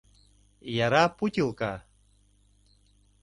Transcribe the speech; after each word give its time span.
ЯРА 0.85 1.03
ПУТИЛКА 1.17 1.71